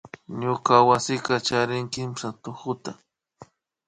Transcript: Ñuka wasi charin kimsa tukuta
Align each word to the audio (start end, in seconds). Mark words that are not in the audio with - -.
Ñuka 0.41 0.73
wasi 0.87 1.15
charin 1.47 1.85
kimsa 1.93 2.27
tukuta 2.43 2.91